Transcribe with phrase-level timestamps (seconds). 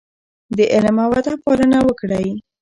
[0.57, 2.27] د علم او ادب پالنه وکړئ.